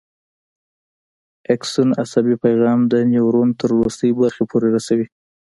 [1.53, 5.07] اکسون عصبي پیغام د نیورون تر وروستۍ برخې پورې رسوي.